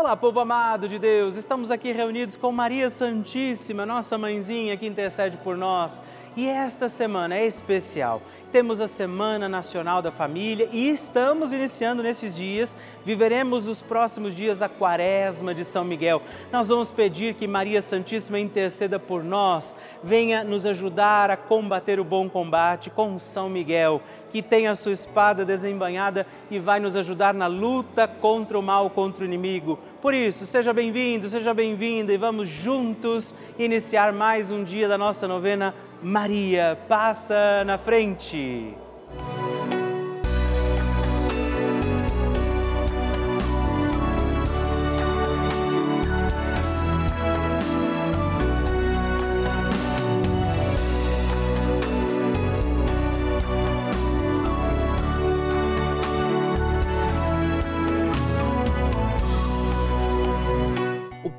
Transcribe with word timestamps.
Olá, 0.00 0.16
povo 0.16 0.40
amado 0.40 0.88
de 0.88 0.98
Deus, 0.98 1.36
estamos 1.36 1.70
aqui 1.70 1.92
reunidos 1.92 2.34
com 2.34 2.50
Maria 2.50 2.88
Santíssima, 2.88 3.84
nossa 3.84 4.16
mãezinha 4.16 4.74
que 4.74 4.86
intercede 4.86 5.36
por 5.36 5.58
nós. 5.58 6.02
E 6.34 6.48
esta 6.48 6.88
semana 6.88 7.36
é 7.36 7.44
especial. 7.44 8.22
Temos 8.50 8.80
a 8.80 8.88
Semana 8.88 9.48
Nacional 9.48 10.00
da 10.00 10.10
Família 10.10 10.68
e 10.72 10.88
estamos 10.88 11.52
iniciando 11.52 12.02
nesses 12.02 12.34
dias, 12.34 12.78
viveremos 13.04 13.66
os 13.66 13.82
próximos 13.82 14.34
dias 14.34 14.62
a 14.62 14.70
Quaresma 14.70 15.54
de 15.54 15.66
São 15.66 15.84
Miguel. 15.84 16.22
Nós 16.50 16.68
vamos 16.68 16.90
pedir 16.90 17.34
que 17.34 17.46
Maria 17.46 17.82
Santíssima 17.82 18.40
interceda 18.40 18.98
por 18.98 19.22
nós, 19.22 19.74
venha 20.02 20.42
nos 20.42 20.64
ajudar 20.64 21.30
a 21.30 21.36
combater 21.36 22.00
o 22.00 22.04
bom 22.04 22.28
combate 22.28 22.88
com 22.88 23.18
São 23.18 23.50
Miguel, 23.50 24.00
que 24.30 24.42
tem 24.42 24.66
a 24.66 24.74
sua 24.74 24.92
espada 24.92 25.44
desembanhada 25.44 26.26
e 26.50 26.58
vai 26.58 26.80
nos 26.80 26.96
ajudar 26.96 27.34
na 27.34 27.46
luta 27.46 28.06
contra 28.06 28.58
o 28.58 28.62
mal, 28.62 28.90
contra 28.90 29.22
o 29.22 29.26
inimigo. 29.26 29.78
Por 30.00 30.14
isso, 30.14 30.46
seja 30.46 30.72
bem-vindo, 30.72 31.28
seja 31.28 31.52
bem-vinda 31.52 32.12
e 32.12 32.16
vamos 32.16 32.48
juntos 32.48 33.34
iniciar 33.58 34.12
mais 34.12 34.50
um 34.50 34.64
dia 34.64 34.88
da 34.88 34.96
nossa 34.96 35.28
novena 35.28 35.74
Maria 36.02 36.78
passa 36.88 37.62
na 37.64 37.76
frente. 37.76 38.74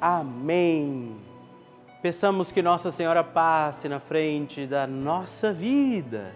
Amém. 0.00 1.16
Peçamos 2.02 2.52
que 2.52 2.62
Nossa 2.62 2.90
Senhora 2.90 3.24
passe 3.24 3.88
na 3.88 3.98
frente 3.98 4.66
da 4.66 4.86
nossa 4.86 5.52
vida. 5.52 6.32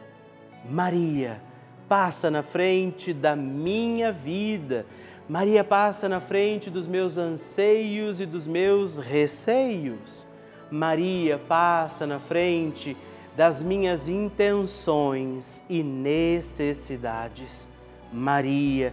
Maria, 0.68 1.40
passa 1.88 2.30
na 2.30 2.42
frente 2.42 3.12
da 3.12 3.36
minha 3.36 4.10
vida. 4.10 4.86
Maria 5.28 5.62
passa 5.62 6.08
na 6.08 6.20
frente 6.20 6.70
dos 6.70 6.86
meus 6.86 7.18
anseios 7.18 8.20
e 8.20 8.26
dos 8.26 8.46
meus 8.46 8.98
receios. 8.98 10.26
Maria 10.70 11.38
passa 11.38 12.06
na 12.06 12.18
frente 12.18 12.96
das 13.36 13.62
minhas 13.62 14.08
intenções 14.08 15.64
e 15.68 15.82
necessidades. 15.82 17.68
Maria 18.12 18.92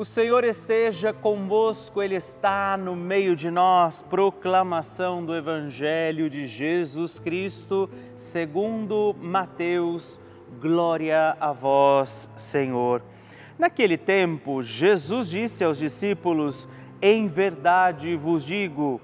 O 0.00 0.04
Senhor 0.06 0.44
esteja 0.44 1.12
convosco, 1.12 2.02
Ele 2.02 2.14
está 2.14 2.74
no 2.74 2.96
meio 2.96 3.36
de 3.36 3.50
nós. 3.50 4.00
Proclamação 4.00 5.22
do 5.22 5.36
Evangelho 5.36 6.30
de 6.30 6.46
Jesus 6.46 7.18
Cristo, 7.18 7.86
segundo 8.16 9.14
Mateus. 9.20 10.18
Glória 10.58 11.36
a 11.38 11.52
vós, 11.52 12.30
Senhor. 12.34 13.02
Naquele 13.58 13.98
tempo, 13.98 14.62
Jesus 14.62 15.28
disse 15.28 15.64
aos 15.64 15.76
discípulos: 15.76 16.66
Em 17.02 17.26
verdade 17.26 18.16
vos 18.16 18.42
digo, 18.42 19.02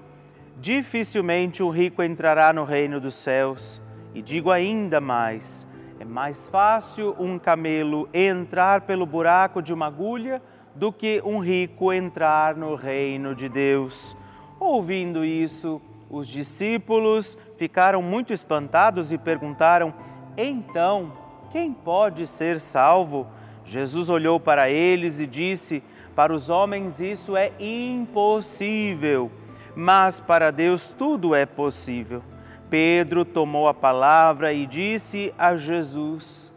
dificilmente 0.59 1.61
o 1.61 1.69
rico 1.69 2.01
entrará 2.01 2.51
no 2.51 2.63
reino 2.63 2.99
dos 2.99 3.13
céus. 3.13 3.79
E 4.15 4.21
digo 4.23 4.49
ainda 4.49 4.99
mais: 4.99 5.67
é 5.99 6.03
mais 6.03 6.49
fácil 6.49 7.15
um 7.19 7.37
camelo 7.37 8.09
entrar 8.11 8.81
pelo 8.81 9.05
buraco 9.05 9.61
de 9.61 9.71
uma 9.71 9.85
agulha 9.85 10.41
do 10.77 10.91
que 10.91 11.21
um 11.25 11.39
rico 11.39 11.91
entrar 11.91 12.55
no 12.55 12.75
reino 12.75 13.33
de 13.33 13.49
Deus. 13.49 14.15
Ouvindo 14.59 15.25
isso, 15.25 15.81
os 16.09 16.27
discípulos 16.27 17.37
ficaram 17.57 18.01
muito 18.01 18.31
espantados 18.31 19.11
e 19.11 19.17
perguntaram: 19.17 19.93
Então, 20.37 21.11
quem 21.51 21.73
pode 21.73 22.27
ser 22.27 22.61
salvo? 22.61 23.27
Jesus 23.65 24.09
olhou 24.09 24.39
para 24.39 24.69
eles 24.69 25.19
e 25.19 25.25
disse: 25.25 25.83
Para 26.15 26.31
os 26.31 26.49
homens 26.49 27.01
isso 27.01 27.35
é 27.35 27.51
impossível, 27.59 29.31
mas 29.75 30.19
para 30.19 30.51
Deus 30.51 30.93
tudo 30.95 31.33
é 31.33 31.45
possível. 31.45 32.21
Pedro 32.69 33.25
tomou 33.25 33.67
a 33.67 33.73
palavra 33.73 34.53
e 34.53 34.67
disse 34.67 35.33
a 35.37 35.55
Jesus: 35.55 36.53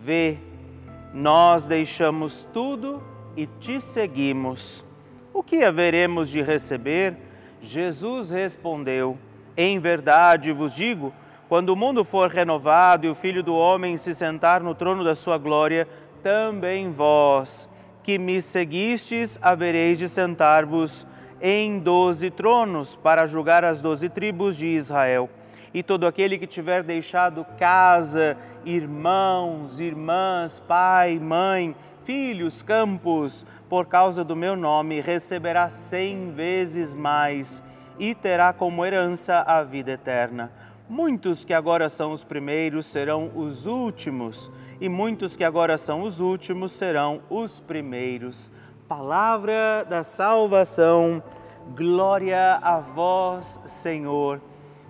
Vê, 0.00 0.38
nós 1.14 1.64
deixamos 1.64 2.46
tudo 2.52 3.11
e 3.36 3.46
te 3.46 3.80
seguimos. 3.80 4.84
O 5.32 5.42
que 5.42 5.64
haveremos 5.64 6.28
de 6.28 6.42
receber? 6.42 7.16
Jesus 7.60 8.30
respondeu: 8.30 9.16
Em 9.56 9.78
verdade 9.78 10.52
vos 10.52 10.74
digo, 10.74 11.12
quando 11.48 11.70
o 11.70 11.76
mundo 11.76 12.04
for 12.04 12.30
renovado 12.30 13.06
e 13.06 13.10
o 13.10 13.14
Filho 13.14 13.42
do 13.42 13.54
Homem 13.54 13.96
se 13.96 14.14
sentar 14.14 14.62
no 14.62 14.74
trono 14.74 15.04
da 15.04 15.14
sua 15.14 15.38
glória, 15.38 15.86
também 16.22 16.90
vós, 16.90 17.68
que 18.02 18.18
me 18.18 18.40
seguistes, 18.40 19.38
havereis 19.42 19.98
de 19.98 20.08
sentar-vos 20.08 21.06
em 21.40 21.78
doze 21.78 22.30
tronos 22.30 22.96
para 22.96 23.26
julgar 23.26 23.64
as 23.64 23.80
doze 23.80 24.08
tribos 24.08 24.56
de 24.56 24.68
Israel. 24.68 25.28
E 25.74 25.82
todo 25.82 26.06
aquele 26.06 26.38
que 26.38 26.46
tiver 26.46 26.82
deixado 26.82 27.44
casa, 27.58 28.36
irmãos, 28.64 29.80
irmãs, 29.80 30.60
pai, 30.60 31.18
mãe, 31.18 31.74
filhos, 32.04 32.62
campos, 32.62 33.46
por 33.68 33.86
causa 33.86 34.22
do 34.22 34.36
meu 34.36 34.56
nome, 34.56 35.00
receberá 35.00 35.68
cem 35.68 36.32
vezes 36.32 36.94
mais 36.94 37.62
e 37.98 38.14
terá 38.14 38.52
como 38.52 38.84
herança 38.84 39.40
a 39.46 39.62
vida 39.62 39.92
eterna. 39.92 40.50
Muitos 40.88 41.44
que 41.44 41.54
agora 41.54 41.88
são 41.88 42.12
os 42.12 42.24
primeiros 42.24 42.86
serão 42.86 43.30
os 43.34 43.66
últimos, 43.66 44.50
e 44.80 44.88
muitos 44.88 45.36
que 45.36 45.44
agora 45.44 45.78
são 45.78 46.02
os 46.02 46.20
últimos 46.20 46.72
serão 46.72 47.22
os 47.30 47.60
primeiros. 47.60 48.50
Palavra 48.88 49.86
da 49.88 50.02
salvação, 50.02 51.22
glória 51.74 52.58
a 52.60 52.78
vós, 52.78 53.60
Senhor. 53.64 54.40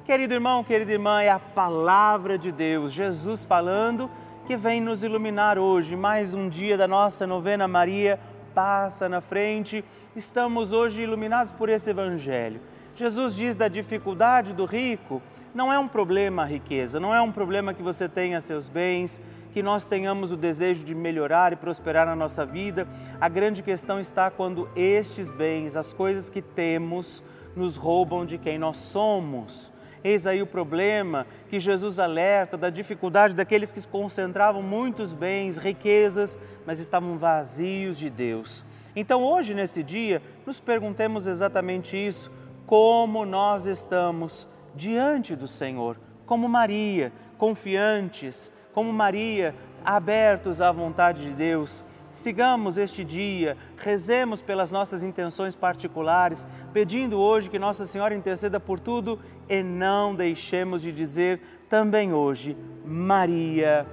Querido 0.04 0.35
irmão, 0.35 0.64
querida 0.64 0.90
irmã, 0.90 1.23
é 1.23 1.31
a 1.31 1.38
palavra 1.38 2.37
de 2.37 2.50
Deus, 2.50 2.92
Jesus 2.92 3.45
falando 3.45 4.11
que 4.47 4.57
vem 4.57 4.81
nos 4.81 5.05
iluminar 5.05 5.57
hoje. 5.57 5.95
Mais 5.95 6.35
um 6.35 6.49
dia 6.49 6.77
da 6.77 6.89
nossa 6.89 7.27
novena 7.27 7.69
Maria 7.69 8.19
passa 8.53 9.09
na 9.09 9.21
frente. 9.21 9.85
Estamos 10.17 10.73
hoje 10.73 11.03
iluminados 11.03 11.53
por 11.53 11.69
esse 11.69 11.91
Evangelho. 11.91 12.61
Jesus 12.97 13.37
diz 13.37 13.55
da 13.55 13.69
dificuldade 13.69 14.53
do 14.53 14.65
rico. 14.65 15.23
Não 15.55 15.73
é 15.73 15.79
um 15.79 15.87
problema 15.87 16.43
a 16.43 16.47
riqueza, 16.47 16.99
não 16.99 17.15
é 17.15 17.21
um 17.21 17.31
problema 17.31 17.73
que 17.73 17.83
você 17.83 18.09
tenha 18.09 18.41
seus 18.41 18.69
bens, 18.69 19.21
que 19.53 19.63
nós 19.63 19.85
tenhamos 19.85 20.33
o 20.33 20.37
desejo 20.37 20.85
de 20.85 20.95
melhorar 20.95 21.53
e 21.53 21.57
prosperar 21.57 22.07
na 22.07 22.17
nossa 22.17 22.45
vida. 22.45 22.89
A 23.21 23.29
grande 23.29 23.63
questão 23.63 24.01
está 24.01 24.31
quando 24.31 24.69
estes 24.75 25.31
bens, 25.31 25.77
as 25.77 25.93
coisas 25.93 26.29
que 26.29 26.43
temos, 26.43 27.23
nos 27.55 27.77
roubam 27.77 28.25
de 28.25 28.39
quem 28.39 28.59
nós 28.59 28.79
somos 28.79 29.73
Eis 30.04 30.26
aí 30.26 30.42
o 30.42 30.47
problema 30.47 31.26
que 31.49 31.61
Jesus 31.61 31.99
alerta 31.99 32.56
da 32.56 32.71
dificuldade 32.71 33.35
daqueles 33.35 33.73
que 33.73 33.87
concentravam 33.87 34.62
muitos 34.62 35.12
bens, 35.12 35.56
riquezas, 35.56 36.37
mas 36.66 36.80
estavam 36.80 37.16
vazios 37.16 37.97
de 37.99 38.11
Deus. 38.11 38.64
Então, 38.97 39.23
hoje, 39.23 39.54
nesse 39.54 39.82
dia, 39.82 40.21
nos 40.44 40.59
perguntemos 40.59 41.26
exatamente 41.26 41.97
isso: 41.97 42.30
como 42.66 43.25
nós 43.25 43.66
estamos 43.66 44.49
diante 44.75 45.37
do 45.37 45.47
Senhor, 45.47 45.97
como 46.26 46.49
Maria, 46.49 47.12
confiantes, 47.38 48.52
como 48.73 48.92
Maria, 48.92 49.54
abertos 49.85 50.61
à 50.61 50.73
vontade 50.73 51.25
de 51.25 51.30
Deus. 51.30 51.85
Sigamos 52.12 52.76
este 52.76 53.02
dia, 53.02 53.57
rezemos 53.76 54.42
pelas 54.42 54.71
nossas 54.71 55.02
intenções 55.02 55.57
particulares, 55.57 56.47
pedindo 56.73 57.19
hoje 57.19 57.49
que 57.49 57.59
Nossa 57.59 57.87
Senhora 57.87 58.14
interceda 58.14 58.61
por 58.61 58.78
tudo 58.78 59.19
e 59.49 59.62
não 59.62 60.14
deixemos 60.14 60.83
de 60.83 60.92
dizer 60.92 61.40
também 61.71 62.12
hoje: 62.12 62.54
Maria, 62.85 63.87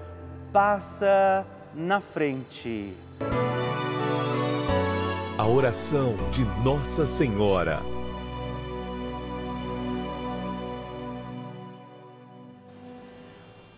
passa 0.51 1.45
na 1.73 2.01
frente. 2.01 2.93
A 5.38 5.47
oração 5.47 6.17
de 6.31 6.43
Nossa 6.61 7.05
Senhora. 7.05 7.99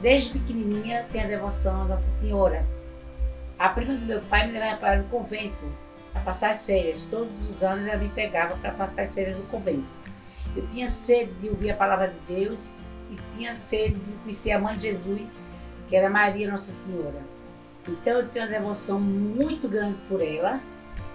Desde 0.00 0.38
pequenininha 0.38 1.04
tenho 1.10 1.24
a 1.24 1.28
devoção 1.28 1.82
a 1.82 1.84
Nossa 1.84 2.10
Senhora. 2.10 2.66
A 3.58 3.68
prima 3.70 3.94
do 3.94 4.04
meu 4.04 4.20
pai 4.22 4.46
me 4.46 4.52
levava 4.52 4.76
para 4.76 5.00
o 5.00 5.04
convento 5.04 5.62
para 6.12 6.22
passar 6.22 6.50
as 6.50 6.66
férias. 6.66 7.06
Todos 7.10 7.48
os 7.48 7.62
anos 7.62 7.86
ela 7.86 8.02
me 8.02 8.08
pegava 8.10 8.56
para 8.56 8.72
passar 8.72 9.02
as 9.02 9.14
férias 9.14 9.36
no 9.36 9.44
convento. 9.46 9.90
Eu 10.56 10.66
tinha 10.66 10.86
sede 10.86 11.32
de 11.34 11.48
ouvir 11.48 11.70
a 11.70 11.76
palavra 11.76 12.08
de 12.08 12.18
Deus 12.34 12.70
e 13.10 13.16
tinha 13.34 13.56
sede 13.56 13.98
de 13.98 14.12
conhecer 14.18 14.52
a 14.52 14.58
mãe 14.58 14.76
de 14.76 14.88
Jesus, 14.88 15.42
que 15.88 15.96
era 15.96 16.10
Maria 16.10 16.50
Nossa 16.50 16.70
Senhora. 16.70 17.22
Então 17.88 18.20
eu 18.20 18.28
tenho 18.28 18.46
uma 18.46 18.52
devoção 18.52 19.00
muito 19.00 19.68
grande 19.68 19.98
por 20.08 20.22
ela, 20.22 20.60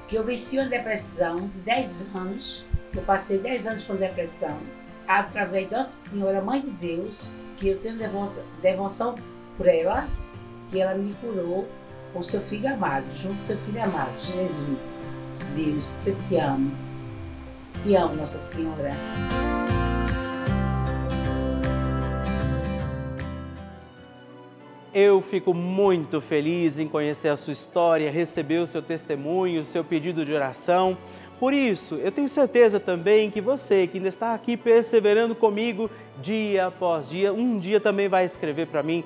que 0.08 0.16
eu 0.16 0.24
venci 0.24 0.58
uma 0.58 0.68
depressão 0.68 1.48
de 1.48 1.58
10 1.60 2.16
anos. 2.16 2.66
Eu 2.96 3.02
passei 3.04 3.40
10 3.40 3.68
anos 3.68 3.84
com 3.86 3.96
depressão, 3.96 4.60
através 5.08 5.70
de 5.70 5.76
Nossa 5.76 6.10
Senhora, 6.10 6.42
Mãe 6.42 6.62
de 6.62 6.72
Deus, 6.72 7.34
que 7.60 7.68
eu 7.70 7.78
tenho 7.78 7.98
devoção 8.62 9.16
por 9.58 9.68
ela, 9.68 10.08
que 10.72 10.82
ela 10.82 10.96
me 10.96 11.13
curou 11.16 11.68
com 12.13 12.24
seu 12.24 12.39
filho 12.39 12.74
amado, 12.74 13.06
junto 13.16 13.36
com 13.36 13.46
seu 13.46 13.58
filho 13.58 13.84
amado, 13.84 14.18
Jesus. 14.20 15.06
Deus, 15.56 15.94
eu 16.06 16.16
te 16.16 16.38
amo. 16.38 16.72
Te 17.84 17.96
amo, 17.96 18.16
Nossa 18.16 18.38
Senhora. 18.38 18.96
Eu 24.94 25.22
fico 25.22 25.54
muito 25.54 26.20
feliz 26.20 26.80
em 26.80 26.88
conhecer 26.88 27.28
a 27.28 27.36
sua 27.36 27.54
história, 27.54 28.10
receber 28.10 28.60
o 28.60 28.68
seu 28.68 28.82
testemunho, 28.82 29.62
o 29.62 29.66
seu 29.66 29.84
pedido 29.84 30.25
de 30.25 30.34
oração. 30.34 30.98
Por 31.39 31.53
isso, 31.53 31.96
eu 31.96 32.12
tenho 32.12 32.27
certeza 32.27 32.81
também 32.81 33.31
que 33.31 33.39
você 33.39 33.88
que 33.88 33.98
ainda 33.98 34.10
está 34.10 34.34
aqui 34.34 34.58
perseverando 34.58 35.34
comigo 35.34 35.89
dia 36.22 36.67
após 36.67 37.10
dia, 37.10 37.31
um 37.31 37.58
dia 37.58 37.79
também 37.79 38.10
vai 38.10 38.25
escrever 38.25 38.67
para 38.67 38.84
mim 38.84 39.05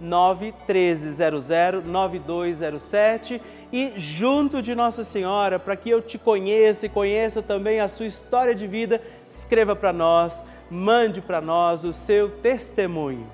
91300 0.00 1.84
9207 1.84 3.40
e 3.72 3.92
junto 3.96 4.62
de 4.62 4.74
Nossa 4.74 5.04
Senhora, 5.04 5.58
para 5.58 5.76
que 5.76 5.90
eu 5.90 6.00
te 6.00 6.16
conheça 6.16 6.86
e 6.86 6.88
conheça 6.88 7.42
também 7.42 7.80
a 7.80 7.88
sua 7.88 8.06
história 8.06 8.54
de 8.54 8.66
vida, 8.66 9.00
escreva 9.28 9.76
para 9.76 9.92
nós, 9.92 10.44
mande 10.70 11.20
para 11.20 11.40
nós 11.40 11.84
o 11.84 11.92
seu 11.92 12.30
testemunho. 12.30 13.26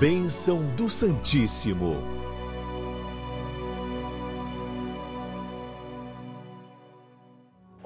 Bênção 0.00 0.64
do 0.76 0.90
Santíssimo. 0.90 2.15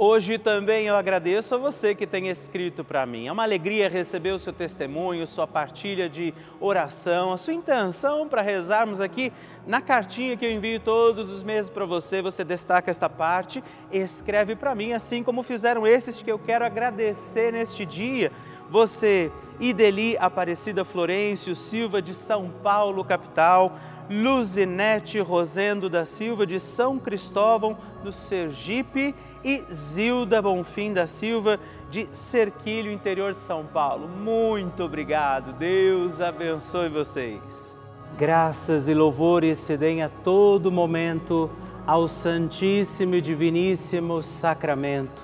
Hoje 0.03 0.39
também 0.39 0.87
eu 0.87 0.97
agradeço 0.97 1.55
a 1.55 1.59
você 1.59 1.95
que 1.95 2.07
tem 2.07 2.31
escrito 2.31 2.83
para 2.83 3.05
mim. 3.05 3.27
É 3.27 3.33
uma 3.33 3.43
alegria 3.43 3.87
receber 3.87 4.31
o 4.31 4.39
seu 4.39 4.51
testemunho, 4.51 5.27
sua 5.27 5.47
partilha 5.47 6.09
de 6.09 6.33
oração, 6.59 7.35
a 7.35 7.37
sua 7.37 7.53
intenção 7.53 8.27
para 8.27 8.41
rezarmos 8.41 8.99
aqui 8.99 9.31
na 9.67 9.83
cartinha 9.83 10.39
que 10.39 10.47
eu 10.47 10.51
envio 10.51 10.81
todos 10.81 11.31
os 11.31 11.43
meses 11.43 11.69
para 11.69 11.85
você. 11.85 12.23
Você 12.23 12.43
destaca 12.43 12.91
esta 12.91 13.11
parte, 13.11 13.63
escreve 13.93 14.57
para 14.57 14.75
mim, 14.75 14.95
assim 14.95 15.23
como 15.23 15.43
fizeram 15.43 15.87
esses 15.87 16.23
que 16.23 16.33
eu 16.33 16.39
quero 16.39 16.65
agradecer 16.65 17.53
neste 17.53 17.85
dia. 17.85 18.33
Você, 18.71 19.31
Ideli 19.61 20.17
Aparecida 20.17 20.83
Florencio 20.83 21.55
Silva 21.55 22.01
de 22.01 22.15
São 22.15 22.49
Paulo, 22.63 23.05
capital. 23.05 23.77
Luzinete 24.11 25.21
Rosendo 25.21 25.89
da 25.89 26.05
Silva 26.05 26.45
de 26.45 26.59
São 26.59 26.99
Cristóvão 26.99 27.77
do 28.03 28.11
Sergipe 28.11 29.15
e 29.45 29.63
Zilda 29.73 30.43
Bonfim 30.43 30.93
da 30.93 31.07
Silva 31.07 31.61
de 31.89 32.09
Serquilho, 32.11 32.91
interior 32.91 33.33
de 33.33 33.39
São 33.39 33.65
Paulo. 33.65 34.09
Muito 34.09 34.83
obrigado. 34.83 35.53
Deus 35.53 36.21
abençoe 36.21 36.89
vocês. 36.89 37.79
Graças 38.19 38.89
e 38.89 38.95
louvores 38.95 39.61
se 39.61 39.77
deem 39.77 40.03
a 40.03 40.09
todo 40.09 40.73
momento 40.73 41.49
ao 41.87 42.09
Santíssimo 42.09 43.15
e 43.15 43.21
Diviníssimo 43.21 44.25
Sacramento. 44.25 45.23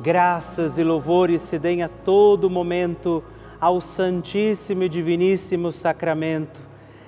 Graças 0.00 0.78
e 0.78 0.82
louvores 0.82 1.42
se 1.42 1.60
deem 1.60 1.84
a 1.84 1.88
todo 1.88 2.50
momento 2.50 3.22
ao 3.60 3.80
Santíssimo 3.80 4.82
e 4.82 4.88
Diviníssimo 4.88 5.70
Sacramento 5.70 6.65